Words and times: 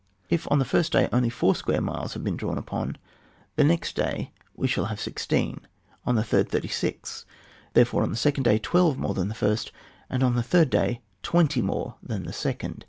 If 0.31 0.49
on 0.51 0.57
the 0.57 0.65
first 0.65 0.93
day 0.93 1.07
only 1.13 1.29
four 1.29 1.53
square 1.53 1.79
Iniles 1.79 2.13
hav« 2.13 2.23
been 2.23 2.35
drawn 2.35 2.57
upon, 2.57 2.87
on 2.87 2.97
the 3.55 3.63
neict 3.63 3.95
day 3.95 4.31
we 4.55 4.67
shall 4.67 4.85
have 4.85 4.99
sixteen, 4.99 5.67
on 6.07 6.15
the 6.15 6.23
third, 6.23 6.49
thirty 6.49 6.67
six; 6.69 7.23
therefore 7.73 8.01
on 8.01 8.09
the 8.09 8.17
second 8.17 8.45
day 8.45 8.57
twelve 8.57 8.97
more 8.97 9.13
than 9.13 9.25
on 9.25 9.27
the 9.27 9.35
first, 9.35 9.71
and 10.09 10.23
on 10.23 10.33
the 10.33 10.41
third 10.41 10.71
day 10.71 11.01
twenty 11.21 11.61
more 11.61 11.97
than 12.01 12.21
on 12.21 12.25
the 12.25 12.33
second. 12.33 12.79